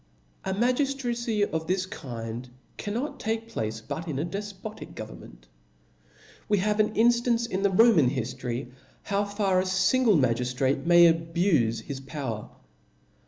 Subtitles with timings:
[0.43, 5.47] Magiftracy of this kind cannot take placfe but in a defpotic government.
[6.49, 8.71] We have an inftance in the Roman hiftory
[9.03, 12.49] how far a fingje magiftrate may abufe his power.